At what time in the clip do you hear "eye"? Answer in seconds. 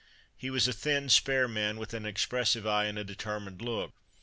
2.65-2.85